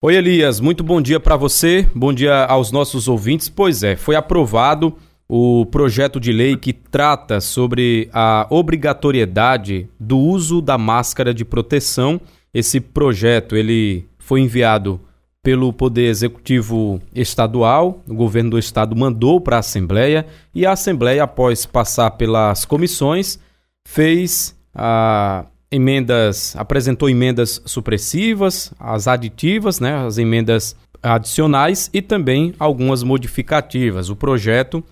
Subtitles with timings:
[0.00, 3.48] Oi, Elias, muito bom dia para você, bom dia aos nossos ouvintes.
[3.48, 4.96] Pois é, foi aprovado
[5.28, 12.20] o projeto de lei que trata sobre a obrigatoriedade do uso da máscara de proteção.
[12.54, 15.00] Esse projeto ele foi enviado
[15.42, 21.24] pelo Poder Executivo Estadual, o governo do estado mandou para a Assembleia e a Assembleia,
[21.24, 23.40] após passar pelas comissões,
[23.84, 33.02] fez a emendas, apresentou emendas supressivas, as aditivas, né, as emendas adicionais e também algumas
[33.02, 34.08] modificativas.
[34.08, 34.82] O projeto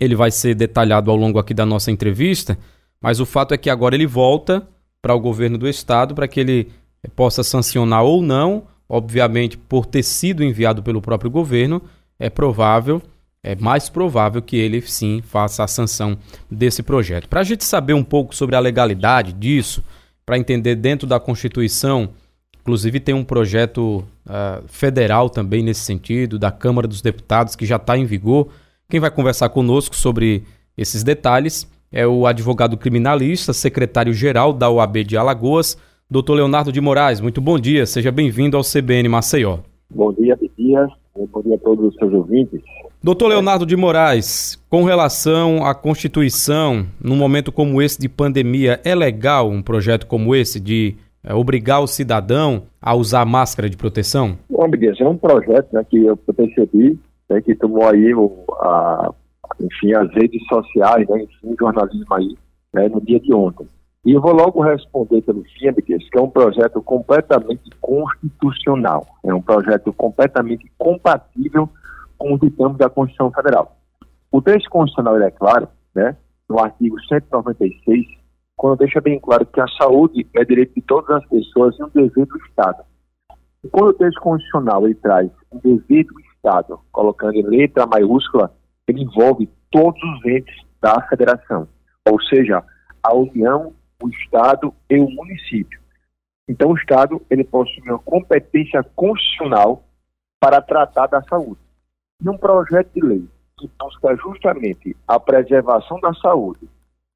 [0.00, 2.58] ele vai ser detalhado ao longo aqui da nossa entrevista,
[3.00, 4.66] mas o fato é que agora ele volta
[5.02, 6.70] para o governo do estado para que ele
[7.14, 11.82] possa sancionar ou não, obviamente por ter sido enviado pelo próprio governo,
[12.18, 13.00] é provável,
[13.42, 16.18] é mais provável que ele sim faça a sanção
[16.50, 17.28] desse projeto.
[17.28, 19.82] Para a gente saber um pouco sobre a legalidade disso,
[20.28, 22.10] para entender dentro da Constituição.
[22.60, 27.76] Inclusive, tem um projeto uh, federal também nesse sentido, da Câmara dos Deputados, que já
[27.76, 28.48] está em vigor.
[28.90, 30.42] Quem vai conversar conosco sobre
[30.76, 35.78] esses detalhes é o advogado criminalista, secretário-geral da OAB de Alagoas,
[36.10, 37.22] doutor Leonardo de Moraes.
[37.22, 39.60] Muito bom dia, seja bem-vindo ao CBN Maceió.
[39.88, 40.90] Bom dia, Dias.
[41.26, 42.60] Bom dia a todos os seus ouvintes.
[43.02, 48.94] Doutor Leonardo de Moraes, com relação à Constituição, num momento como esse de pandemia, é
[48.94, 54.38] legal um projeto como esse de é, obrigar o cidadão a usar máscara de proteção?
[54.48, 59.12] Bom, Dias, é um projeto né, que eu percebi né, que tomou aí o, a,
[59.60, 62.36] enfim, as redes sociais, né, enfim, o jornalismo aí,
[62.72, 63.66] né, no dia de ontem.
[64.04, 69.42] E eu vou logo responder pelo FIABICS, que é um projeto completamente constitucional, é um
[69.42, 71.68] projeto completamente compatível
[72.16, 73.76] com os ditames da Constituição Federal.
[74.30, 76.16] O texto constitucional é claro, né,
[76.48, 78.06] no artigo 196,
[78.56, 81.88] quando deixa bem claro que a saúde é direito de todas as pessoas e um
[81.88, 82.84] dever do Estado.
[83.64, 88.52] E quando o texto constitucional ele traz um dever do Estado, colocando em letra maiúscula,
[88.86, 91.68] ele envolve todos os entes da federação,
[92.08, 92.62] ou seja,
[93.02, 93.72] a União
[94.02, 95.80] o Estado e o município.
[96.48, 99.84] Então, o Estado ele possui uma competência constitucional
[100.40, 101.60] para tratar da saúde.
[102.22, 103.28] E um projeto de lei
[103.58, 106.68] que busca justamente a preservação da saúde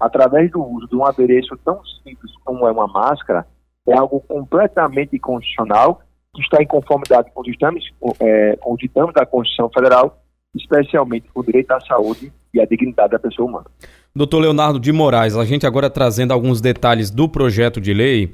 [0.00, 3.46] através do uso de um adereço tão simples como é uma máscara
[3.86, 6.00] é algo completamente constitucional
[6.34, 7.84] que está em conformidade com os ditames,
[8.20, 10.22] é, com os ditames da Constituição Federal,
[10.54, 13.66] especialmente o direito à saúde e à dignidade da pessoa humana.
[14.14, 18.32] Doutor Leonardo de Moraes, a gente agora trazendo alguns detalhes do projeto de lei,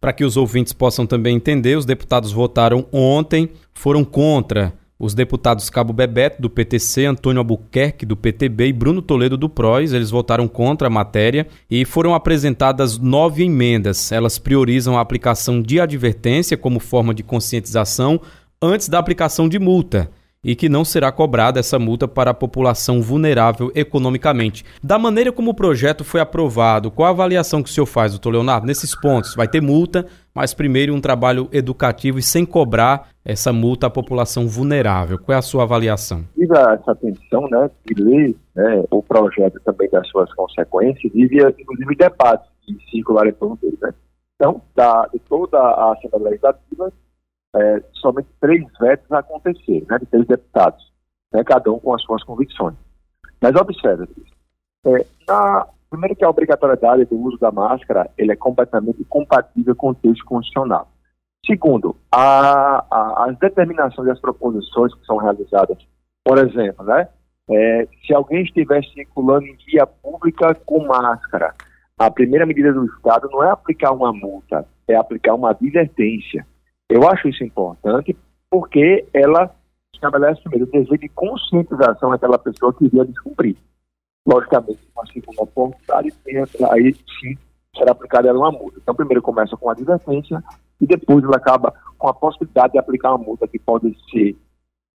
[0.00, 5.68] para que os ouvintes possam também entender, os deputados votaram ontem, foram contra os deputados
[5.68, 9.92] Cabo Bebeto, do PTC, Antônio Albuquerque, do PTB e Bruno Toledo, do PROS.
[9.92, 14.12] Eles votaram contra a matéria e foram apresentadas nove emendas.
[14.12, 18.20] Elas priorizam a aplicação de advertência como forma de conscientização
[18.60, 20.08] antes da aplicação de multa
[20.44, 24.64] e que não será cobrada essa multa para a população vulnerável economicamente.
[24.82, 28.30] Da maneira como o projeto foi aprovado, qual a avaliação que o senhor faz, doutor
[28.30, 29.36] Leonardo, nesses pontos?
[29.36, 30.04] Vai ter multa,
[30.34, 35.16] mas primeiro um trabalho educativo e sem cobrar essa multa à população vulnerável.
[35.18, 36.24] Qual é a sua avaliação?
[36.34, 41.54] Tive essa atenção né, de ler né, o projeto também das suas consequências e via,
[41.56, 43.78] inclusive, debates que circularam em torno dele.
[43.80, 43.94] Né?
[44.34, 46.92] Então, da, de toda a Assembleia Legislativa,
[47.54, 50.92] é, somente três vetos aconteceram, né, de três deputados,
[51.32, 52.74] né, cada um com as suas convicções.
[53.40, 54.06] Mas observe,
[54.84, 59.90] é, na, primeiro que a obrigatoriedade do uso da máscara ele é completamente compatível com
[59.90, 60.88] o texto constitucional.
[61.46, 65.78] Segundo, a, a, as determinações e as proposições que são realizadas,
[66.24, 67.08] por exemplo, né,
[67.50, 71.54] é, se alguém estiver circulando em via pública com máscara,
[71.98, 76.46] a primeira medida do Estado não é aplicar uma multa, é aplicar uma advertência.
[76.92, 78.14] Eu acho isso importante
[78.50, 79.50] porque ela
[79.94, 83.56] estabelece primeiro o dever de conscientização daquela pessoa que iria descumprir.
[84.28, 86.12] Logicamente, uma segunda oportunidade,
[86.70, 87.38] aí sim
[87.74, 88.78] será aplicada uma multa.
[88.78, 90.44] Então, primeiro começa com a advertência
[90.78, 94.36] e depois ela acaba com a possibilidade de aplicar uma multa que pode ser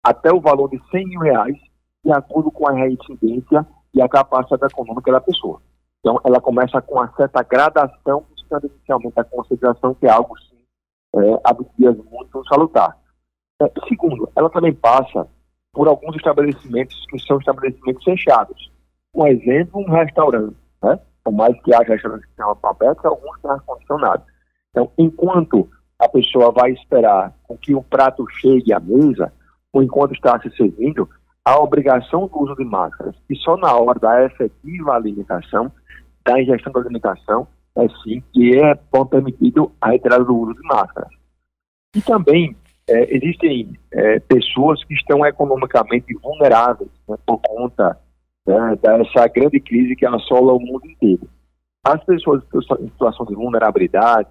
[0.02, 1.56] até o valor de 100 mil reais,
[2.05, 3.64] de acordo com a reincidência
[3.94, 5.62] e a capacidade econômica da pessoa.
[6.00, 10.35] Então, ela começa com uma certa gradação, buscando inicialmente a conscientização, que é algo
[11.14, 12.96] é, habituais muito salutar.
[13.62, 15.26] É, segundo, ela também passa
[15.72, 18.70] por alguns estabelecimentos que são estabelecimentos fechados.
[19.14, 20.99] Um exemplo, um restaurante, né?
[21.22, 24.22] Por mais que haja restaurantes que tenham abertos, alguns têm ar-condicionado.
[24.70, 25.69] Então, enquanto
[25.99, 29.32] a pessoa vai esperar com que o prato chegue à mesa,
[29.72, 31.08] ou enquanto está se servindo,
[31.44, 35.70] a obrigação do uso de máscaras, e só na hora da efetiva alimentação,
[36.25, 37.46] da ingestão da alimentação,
[37.76, 38.75] é sim que é
[39.11, 41.11] permitido a retirada do uso de máscaras.
[41.94, 42.56] E também
[42.88, 47.99] é, existem é, pessoas que estão economicamente vulneráveis né, por conta
[48.47, 51.29] né, dessa grande crise que assola o mundo inteiro.
[51.85, 52.43] As pessoas
[52.81, 54.29] em situação de vulnerabilidade,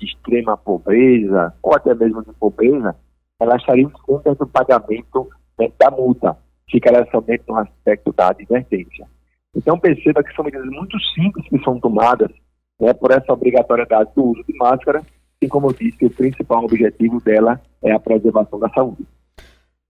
[0.00, 2.96] de extrema pobreza, ou até mesmo de pobreza,
[3.38, 5.28] elas estariam contra do pagamento
[5.58, 6.36] né, da multa,
[6.70, 9.06] ficaria somente no aspecto da advertência.
[9.54, 12.30] Então perceba que são medidas muito simples que são tomadas
[12.80, 15.02] né, por essa obrigatoriedade do uso de máscara,
[15.42, 19.06] e como eu disse, o principal objetivo dela é a preservação da saúde.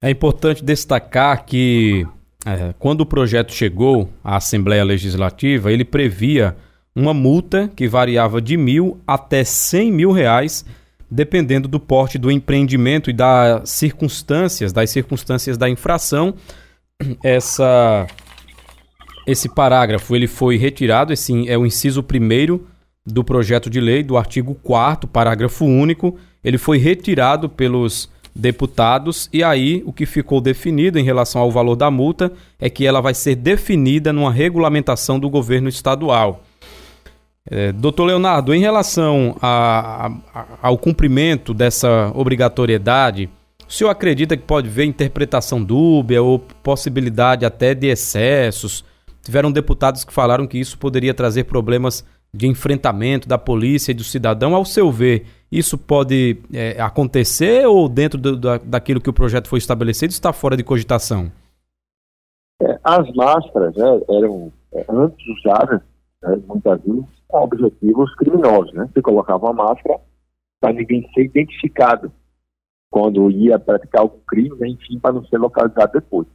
[0.02, 2.06] É importante destacar que
[2.46, 6.56] é, quando o projeto chegou à Assembleia Legislativa, ele previa
[6.94, 10.64] uma multa que variava de mil até cem mil reais,
[11.10, 16.34] dependendo do porte do empreendimento e das circunstâncias, das circunstâncias da infração.
[17.22, 18.06] Essa,
[19.26, 21.12] esse parágrafo ele foi retirado,
[21.46, 22.66] é o inciso primeiro
[23.10, 29.42] do projeto de lei, do artigo 4 parágrafo único, ele foi retirado pelos deputados e
[29.42, 33.14] aí o que ficou definido em relação ao valor da multa é que ela vai
[33.14, 36.42] ser definida numa regulamentação do governo estadual.
[37.50, 43.28] É, doutor Leonardo, em relação a, a, ao cumprimento dessa obrigatoriedade,
[43.68, 48.84] o senhor acredita que pode haver interpretação dúbia ou possibilidade até de excessos?
[49.22, 54.04] Tiveram deputados que falaram que isso poderia trazer problemas de enfrentamento da polícia e do
[54.04, 54.54] cidadão.
[54.54, 59.48] Ao seu ver, isso pode é, acontecer ou dentro do, da, daquilo que o projeto
[59.48, 61.30] foi estabelecido está fora de cogitação?
[62.62, 65.80] É, as máscaras né, eram é, antes usadas,
[66.22, 68.72] né, muitas vezes, objetivos criminosos.
[68.74, 68.88] Né?
[68.92, 69.98] Você colocava uma máscara
[70.60, 72.12] para ninguém ser identificado
[72.90, 76.26] quando ia praticar algum crime, né, enfim, para não ser localizado depois.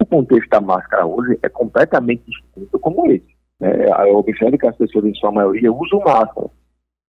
[0.00, 5.04] O contexto da máscara hoje é completamente distinto como esse né, observe que as pessoas,
[5.04, 6.48] em sua maioria, usam máscara.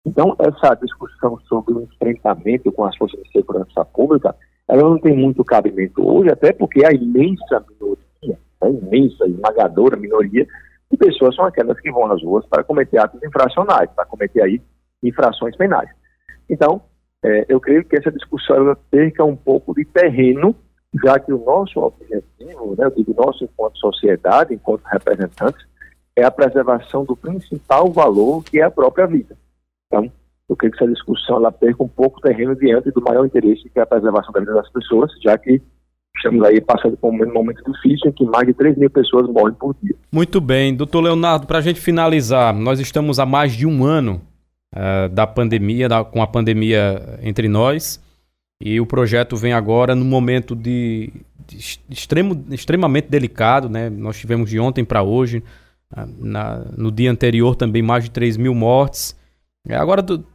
[0.05, 4.35] Então, essa discussão sobre o enfrentamento com as forças de segurança pública,
[4.67, 10.47] ela não tem muito cabimento hoje, até porque a imensa minoria, a imensa, esmagadora minoria
[10.91, 14.61] de pessoas são aquelas que vão às ruas para cometer atos infracionais, para cometer aí
[15.03, 15.89] infrações penais.
[16.49, 16.81] Então,
[17.23, 20.55] é, eu creio que essa discussão perca um pouco de terreno,
[21.03, 25.65] já que o nosso objetivo, né, eu nosso enquanto sociedade, enquanto representantes,
[26.17, 29.37] é a preservação do principal valor, que é a própria vida.
[29.87, 30.11] Então,
[30.47, 33.79] eu creio que essa discussão ela perca um pouco terreno diante do maior interesse, que
[33.79, 35.61] é a preservação da vida das pessoas, já que
[36.15, 39.53] estamos aí passando por um momento difícil em que mais de 3 mil pessoas morrem
[39.55, 39.95] por dia.
[40.11, 40.73] Muito bem.
[40.73, 44.21] Doutor Leonardo, para a gente finalizar, nós estamos há mais de um ano
[44.73, 48.01] uh, da pandemia, da, com a pandemia entre nós,
[48.61, 51.11] e o projeto vem agora no momento de,
[51.45, 51.57] de
[51.89, 53.89] extremo, extremamente delicado, né?
[53.89, 55.43] Nós tivemos de ontem para hoje
[56.17, 59.17] na, no dia anterior também mais de 3 mil mortes.
[59.67, 60.25] É, agora, do,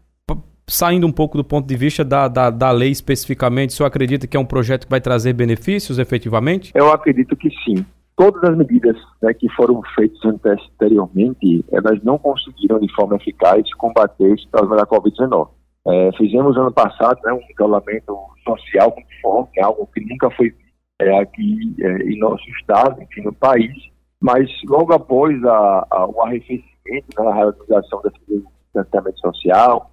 [0.70, 4.26] saindo um pouco do ponto de vista da, da, da lei especificamente, o senhor acredita
[4.26, 6.72] que é um projeto que vai trazer benefícios efetivamente?
[6.74, 7.84] Eu acredito que sim.
[8.16, 14.32] Todas as medidas né, que foram feitas anteriormente, elas não conseguiram de forma eficaz combater
[14.32, 15.48] esse problema da Covid-19.
[15.86, 18.14] É, fizemos ano passado né, um isolamento
[18.44, 20.54] social muito forte, algo que nunca foi
[21.00, 23.72] é, aqui é, em nosso estado, enfim, no país,
[24.20, 29.90] mas logo após a, a, o arrefecimento, né, a realização desse distanciamento social,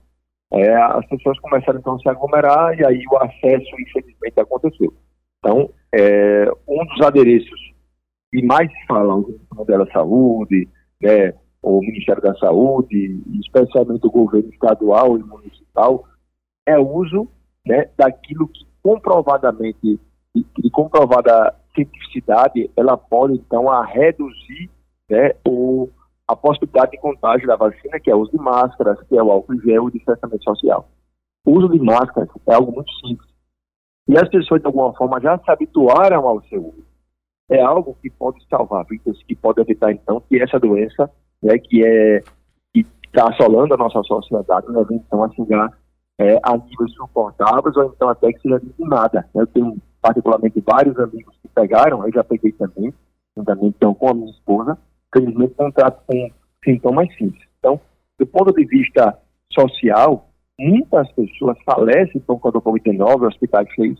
[0.52, 4.94] é, as pessoas começaram então a se aglomerar e aí o acesso, infelizmente, aconteceu.
[5.40, 7.60] Então, é, um dos adereços
[8.32, 10.70] que mais se fala, o Ministério da Saúde,
[11.02, 16.06] né, o Ministério da Saúde, especialmente o governo estadual e municipal,
[16.66, 17.30] é o uso
[17.66, 20.00] né, daquilo que comprovadamente
[20.36, 24.70] e, e comprovada cientificidade, ela pode, então, a reduzir
[25.10, 25.90] né, o,
[26.28, 29.32] a possibilidade de contágio da vacina, que é o uso de máscaras, que é o
[29.32, 30.90] álcool gel e o distanciamento social.
[31.46, 33.30] O uso de máscaras é algo muito simples.
[34.08, 36.86] E as pessoas, de alguma forma, já se habituaram ao seu uso.
[37.50, 41.10] É algo que pode salvar vidas, que pode evitar, então, que essa doença,
[41.42, 42.22] né, que é
[42.74, 45.72] que está assolando a nossa sociedade, né, então, a chegar
[46.20, 49.30] é, a níveis suportáveis, ou então até que seja dizimada.
[49.34, 49.44] Né.
[49.44, 52.94] Eu tenho particularmente vários amigos que pegaram, eu já peguei também,
[53.36, 54.78] também então com a minha esposa,
[55.14, 56.32] felizmente com com
[56.64, 57.44] sintomas simples.
[57.60, 57.80] Então,
[58.20, 59.18] do ponto de vista
[59.52, 64.00] social, muitas pessoas falecem por conta do Covid-19, hospitais cheios.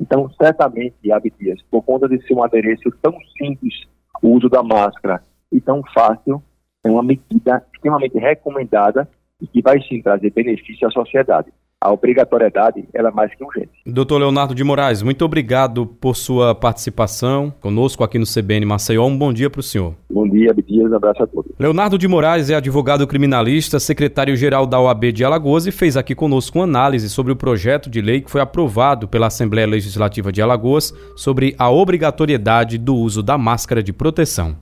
[0.00, 3.86] Então, certamente, Abdias, por conta de ser um adereço tão simples,
[4.22, 6.42] o uso da máscara e tão fácil,
[6.84, 9.08] é uma medida extremamente recomendada
[9.40, 11.52] e que vai sim trazer benefício à sociedade.
[11.82, 13.70] A obrigatoriedade ela é mais que urgente.
[13.84, 19.04] Doutor Leonardo de Moraes, muito obrigado por sua participação conosco aqui no CBN Maceió.
[19.06, 19.94] Um bom dia para o senhor.
[20.08, 21.50] Bom dia, Abdias, um abraço a todos.
[21.58, 26.58] Leonardo de Moraes é advogado criminalista, secretário-geral da OAB de Alagoas e fez aqui conosco
[26.58, 30.94] uma análise sobre o projeto de lei que foi aprovado pela Assembleia Legislativa de Alagoas
[31.16, 34.56] sobre a obrigatoriedade do uso da máscara de proteção.